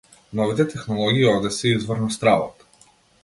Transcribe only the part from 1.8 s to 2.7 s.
на стравот.